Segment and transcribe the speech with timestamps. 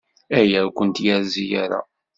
[0.39, 1.79] Aya ur kent-yerzi ara.